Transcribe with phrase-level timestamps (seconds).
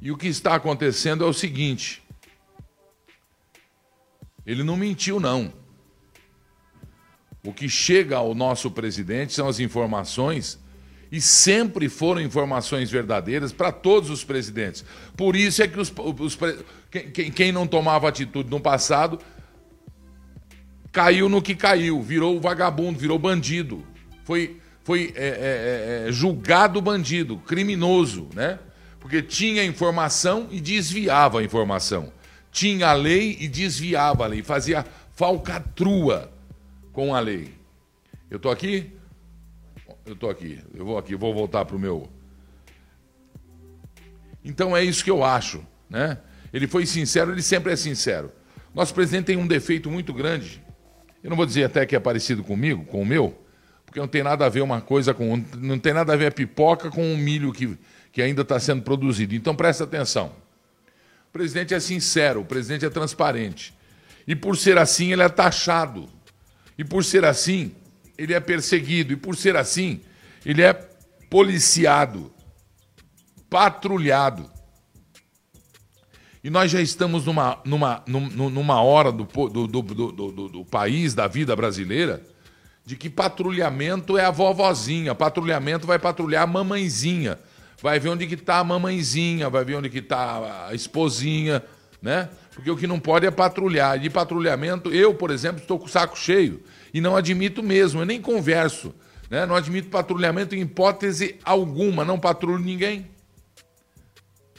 [0.00, 2.02] E o que está acontecendo é o seguinte:
[4.44, 5.52] ele não mentiu, não.
[7.42, 10.58] O que chega ao nosso presidente são as informações
[11.10, 14.84] e sempre foram informações verdadeiras para todos os presidentes.
[15.16, 16.38] Por isso é que os, os
[16.90, 19.18] quem, quem, não tomava atitude no passado
[20.90, 23.84] caiu no que caiu, virou vagabundo, virou bandido,
[24.24, 28.58] foi, foi é, é, é, é julgado bandido, criminoso, né?
[29.00, 32.12] Porque tinha informação e desviava a informação.
[32.52, 36.32] Tinha a lei e desviava a lei, fazia falcatrua
[36.92, 37.54] com a lei.
[38.30, 38.92] Eu estou aqui?
[40.06, 40.60] Eu estou aqui.
[40.74, 42.08] Eu vou aqui, vou voltar para o meu.
[44.44, 46.18] Então é isso que eu acho, né?
[46.52, 48.30] Ele foi sincero, ele sempre é sincero.
[48.74, 50.62] Nosso presidente tem um defeito muito grande.
[51.22, 53.43] Eu não vou dizer até que é parecido comigo, com o meu,
[53.94, 55.40] porque não tem nada a ver uma coisa com.
[55.56, 57.78] Não tem nada a ver a pipoca com o milho que,
[58.10, 59.36] que ainda está sendo produzido.
[59.36, 60.32] Então presta atenção.
[61.28, 63.72] O presidente é sincero, o presidente é transparente.
[64.26, 66.08] E por ser assim, ele é taxado.
[66.76, 67.72] E por ser assim,
[68.18, 70.00] ele é perseguido, e por ser assim,
[70.44, 70.72] ele é
[71.30, 72.34] policiado,
[73.48, 74.50] patrulhado.
[76.42, 81.28] E nós já estamos numa, numa, numa hora do, do, do, do, do país, da
[81.28, 82.33] vida brasileira,
[82.84, 87.38] de que patrulhamento é a vovozinha, patrulhamento vai patrulhar a mamãezinha,
[87.82, 91.62] vai ver onde que está a mamãezinha, vai ver onde que está a esposinha,
[92.02, 92.28] né?
[92.54, 93.98] Porque o que não pode é patrulhar.
[93.98, 96.62] De patrulhamento, eu, por exemplo, estou com o saco cheio.
[96.92, 98.94] E não admito mesmo, eu nem converso.
[99.28, 99.44] Né?
[99.44, 103.10] Não admito patrulhamento em hipótese alguma, não patrulho ninguém.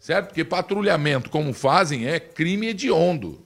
[0.00, 0.28] Certo?
[0.28, 3.44] Porque patrulhamento, como fazem, é crime hediondo.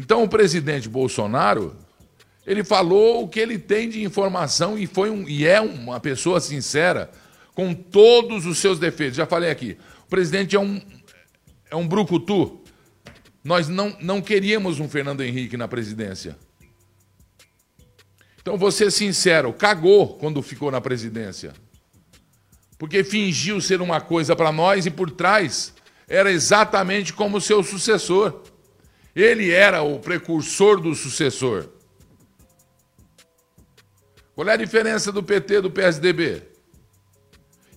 [0.00, 1.76] Então o presidente Bolsonaro,
[2.46, 6.40] ele falou o que ele tem de informação e foi um, e é uma pessoa
[6.40, 7.10] sincera
[7.54, 9.18] com todos os seus defeitos.
[9.18, 9.76] Já falei aqui.
[10.06, 10.80] O presidente é um
[11.70, 12.60] é um brucutu.
[13.44, 16.36] Nós não, não queríamos um Fernando Henrique na presidência.
[18.40, 21.52] Então, vou ser sincero, cagou quando ficou na presidência.
[22.78, 25.74] Porque fingiu ser uma coisa para nós e por trás
[26.08, 28.42] era exatamente como o seu sucessor.
[29.14, 31.68] Ele era o precursor do sucessor.
[34.34, 36.42] Qual é a diferença do PT do PSDB?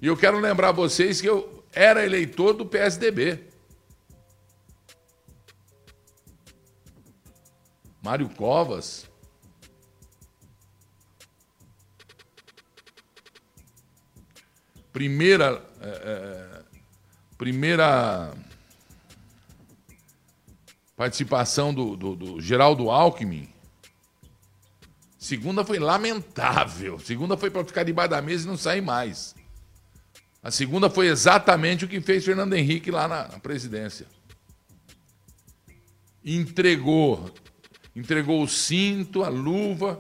[0.02, 3.52] E eu quero lembrar vocês que eu era eleitor do PSDB.
[8.02, 9.10] Mário Covas.
[14.92, 16.64] Primeira, é, é,
[17.38, 18.32] primeira
[20.96, 23.50] participação do, do, do Geraldo Alckmin.
[25.18, 27.00] Segunda foi lamentável.
[27.00, 29.36] Segunda foi para ficar debaixo da mesa e não sair mais.
[30.42, 34.06] A segunda foi exatamente o que fez Fernando Henrique lá na, na presidência.
[36.24, 37.32] Entregou
[37.96, 40.00] entregou o cinto, a luva,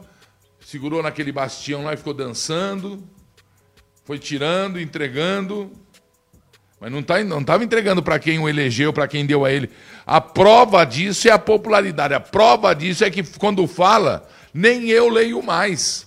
[0.59, 3.03] segurou naquele bastião lá e ficou dançando,
[4.03, 5.71] foi tirando, entregando,
[6.83, 9.69] mas não tá, estava entregando para quem o elegeu, para quem deu a ele.
[10.05, 12.13] A prova disso é a popularidade.
[12.13, 16.05] A prova disso é que quando fala, nem eu leio mais.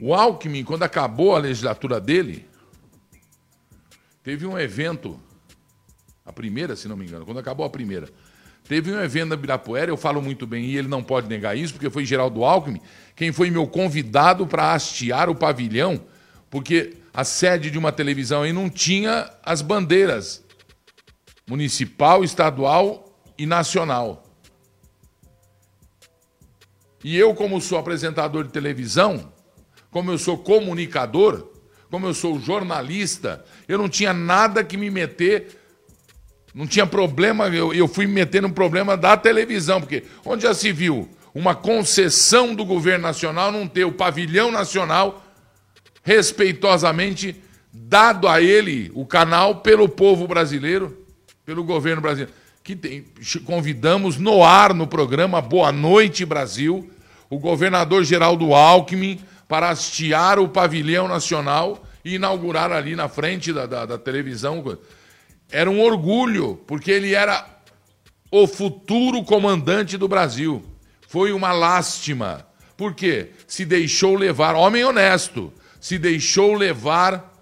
[0.00, 2.44] O Alckmin, quando acabou a legislatura dele,
[4.20, 5.20] teve um evento,
[6.26, 8.08] a primeira, se não me engano, quando acabou a primeira,
[8.66, 11.74] teve um evento na Birapuera, eu falo muito bem, e ele não pode negar isso,
[11.74, 12.80] porque foi Geraldo Alckmin
[13.16, 16.00] quem foi meu convidado para hastear o pavilhão,
[16.50, 20.44] porque a sede de uma televisão aí não tinha as bandeiras
[21.46, 24.24] municipal, estadual e nacional.
[27.04, 29.32] E eu, como sou apresentador de televisão,
[29.90, 31.52] como eu sou comunicador,
[31.90, 35.60] como eu sou jornalista, eu não tinha nada que me meter.
[36.54, 40.54] Não tinha problema, eu, eu fui me meter no problema da televisão, porque onde já
[40.54, 45.24] se viu uma concessão do governo nacional não ter o pavilhão nacional
[46.04, 47.42] respeitosamente
[47.72, 50.96] dado a ele o canal pelo povo brasileiro,
[51.44, 52.32] pelo governo brasileiro.
[52.62, 53.04] Que tem,
[53.44, 56.88] convidamos no ar no programa Boa Noite Brasil,
[57.28, 63.66] o governador Geraldo Alckmin, para hastear o pavilhão nacional e inaugurar ali na frente da,
[63.66, 64.62] da, da televisão.
[65.50, 67.46] Era um orgulho, porque ele era
[68.30, 70.64] o futuro comandante do Brasil.
[71.06, 72.46] Foi uma lástima.
[72.76, 73.30] Por quê?
[73.46, 77.32] Se deixou levar, homem honesto, se deixou levar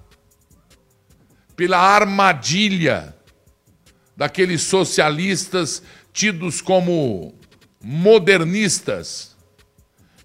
[1.56, 3.16] pela armadilha
[4.16, 5.82] daqueles socialistas
[6.12, 7.34] tidos como
[7.82, 9.36] modernistas,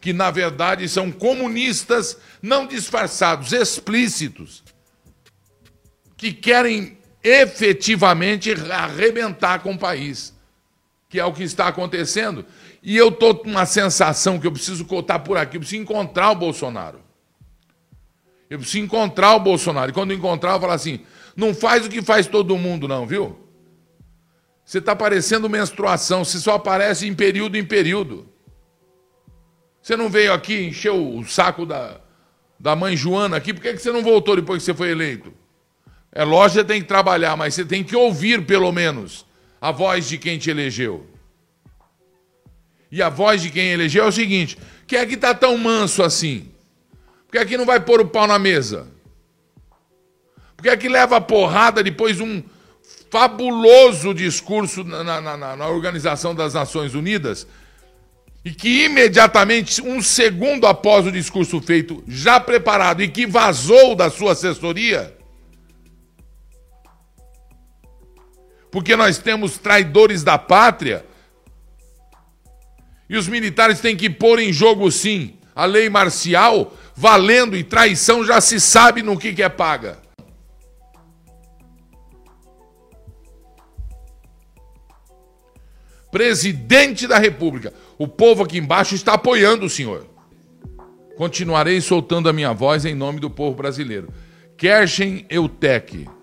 [0.01, 4.63] que na verdade são comunistas não disfarçados, explícitos,
[6.17, 6.97] que querem
[7.27, 10.33] efetivamente arrebentar com o país,
[11.09, 12.45] que é o que está acontecendo.
[12.81, 16.31] E eu estou com uma sensação que eu preciso estar por aqui, eu preciso encontrar
[16.31, 17.01] o Bolsonaro.
[18.49, 19.91] Eu preciso encontrar o Bolsonaro.
[19.91, 21.01] E quando encontrar, eu falo assim:
[21.35, 23.37] não faz o que faz todo mundo, não, viu?
[24.63, 28.27] Você está parecendo menstruação, você só aparece em período em período.
[29.81, 32.01] Você não veio aqui encher o saco da,
[32.59, 35.33] da mãe Joana aqui, por que, que você não voltou depois que você foi eleito?
[36.11, 39.25] É lógico que você tem que trabalhar, mas você tem que ouvir, pelo menos,
[39.61, 41.05] a voz de quem te elegeu.
[42.91, 46.01] E a voz de quem elegeu é o seguinte: quem é que está tão manso
[46.03, 46.49] assim?
[47.25, 48.87] Por que é que não vai pôr o pau na mesa?
[50.55, 52.41] Por que é que leva a porrada depois de um
[53.11, 57.45] fabuloso discurso na, na, na, na Organização das Nações Unidas
[58.47, 64.09] e que imediatamente, um segundo após o discurso feito, já preparado e que vazou da
[64.09, 65.16] sua assessoria,
[68.77, 71.03] porque nós temos traidores da pátria,
[73.09, 78.23] e os militares têm que pôr em jogo, sim, a lei marcial, valendo e traição
[78.23, 79.97] já se sabe no que, que é paga.
[86.11, 87.73] presidente da República.
[87.97, 90.05] O povo aqui embaixo está apoiando o senhor.
[91.15, 94.13] Continuarei soltando a minha voz em nome do povo brasileiro.
[94.55, 96.16] Kershen Eutec.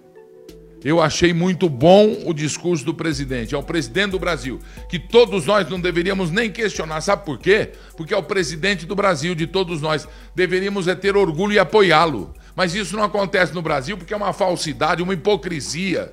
[0.84, 3.54] Eu achei muito bom o discurso do presidente.
[3.54, 4.60] É o presidente do Brasil.
[4.88, 7.00] Que todos nós não deveríamos nem questionar.
[7.00, 7.72] Sabe por quê?
[7.96, 10.06] Porque é o presidente do Brasil, de todos nós.
[10.34, 12.34] Deveríamos é ter orgulho e apoiá-lo.
[12.54, 16.12] Mas isso não acontece no Brasil porque é uma falsidade, uma hipocrisia,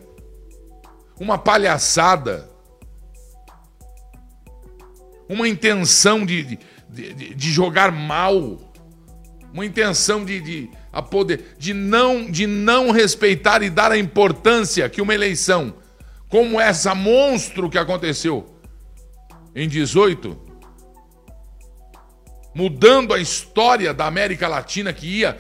[1.19, 2.50] uma palhaçada
[5.31, 6.44] uma intenção de,
[6.89, 8.59] de, de, de jogar mal,
[9.53, 14.90] uma intenção de, de, a poder, de, não, de não respeitar e dar a importância
[14.90, 15.74] que uma eleição
[16.28, 18.56] como essa monstro que aconteceu
[19.54, 20.38] em 18,
[22.56, 25.40] mudando a história da América Latina que ia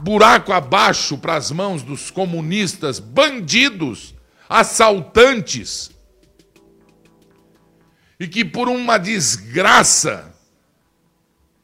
[0.00, 4.14] buraco abaixo para as mãos dos comunistas, bandidos,
[4.48, 5.90] assaltantes
[8.18, 10.34] e que por uma desgraça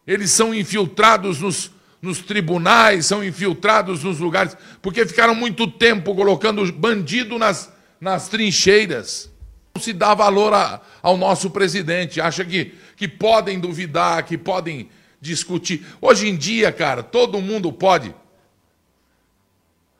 [0.06, 1.70] eles são infiltrados nos,
[2.04, 9.30] nos tribunais, são infiltrados nos lugares, porque ficaram muito tempo colocando bandido nas, nas trincheiras.
[9.74, 14.88] Não se dá valor a, ao nosso presidente, acha que, que podem duvidar, que podem
[15.20, 15.84] discutir.
[16.00, 18.14] Hoje em dia, cara, todo mundo pode.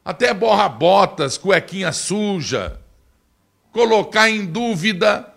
[0.05, 2.79] Até borra-botas, cuequinha suja,
[3.73, 5.33] colocar em dúvida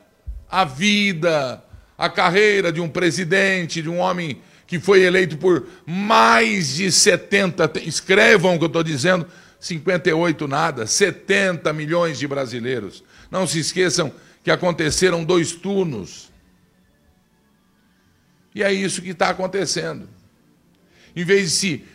[0.51, 1.63] a vida,
[1.97, 7.71] a carreira de um presidente, de um homem que foi eleito por mais de 70,
[7.85, 9.25] escrevam o que eu estou dizendo,
[9.59, 13.03] 58 nada, 70 milhões de brasileiros.
[13.31, 14.11] Não se esqueçam
[14.43, 16.29] que aconteceram dois turnos.
[18.53, 20.07] E é isso que está acontecendo.
[21.15, 21.85] Em vez de se,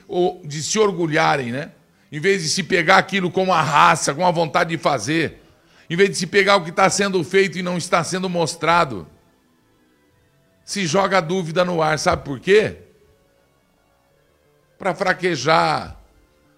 [0.45, 1.73] de se orgulharem, né?
[2.11, 5.41] em vez de se pegar aquilo com a raça, com a vontade de fazer,
[5.89, 9.07] em vez de se pegar o que está sendo feito e não está sendo mostrado,
[10.73, 11.99] se joga a dúvida no ar.
[11.99, 12.77] Sabe por quê?
[14.79, 15.99] Para fraquejar,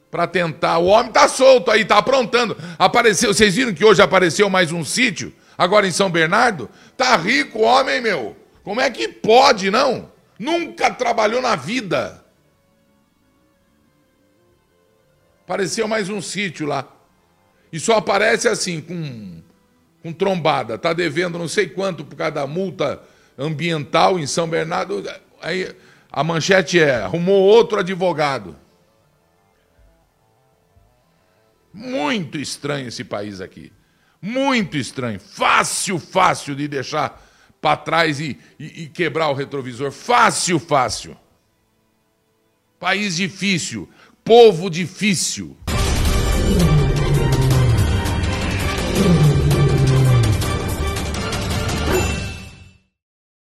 [0.08, 0.78] para tentar.
[0.78, 2.56] O homem está solto aí, está aprontando.
[2.78, 6.70] Apareceu, vocês viram que hoje apareceu mais um sítio, agora em São Bernardo?
[6.96, 8.36] Tá rico o homem, meu.
[8.62, 10.12] Como é que pode, não?
[10.38, 12.24] Nunca trabalhou na vida.
[15.42, 16.86] Apareceu mais um sítio lá.
[17.72, 19.42] E só aparece assim, com,
[20.00, 20.76] com trombada.
[20.76, 23.02] Está devendo não sei quanto por causa da multa
[23.38, 25.02] ambiental em São Bernardo.
[25.40, 25.74] Aí
[26.10, 28.56] a manchete é: arrumou outro advogado.
[31.72, 33.72] Muito estranho esse país aqui.
[34.22, 35.18] Muito estranho.
[35.18, 37.20] Fácil, fácil de deixar
[37.60, 39.90] para trás e, e, e quebrar o retrovisor.
[39.90, 41.16] Fácil, fácil.
[42.78, 43.88] País difícil.
[44.22, 45.56] Povo difícil.